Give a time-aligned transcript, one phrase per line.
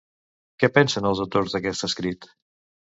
[0.63, 2.33] Què pensen els autors d'aquest escrit?